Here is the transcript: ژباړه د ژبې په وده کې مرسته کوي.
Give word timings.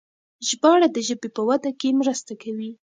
ژباړه 0.47 0.87
د 0.91 0.97
ژبې 1.07 1.29
په 1.35 1.41
وده 1.49 1.71
کې 1.79 1.97
مرسته 1.99 2.33
کوي. 2.41 2.71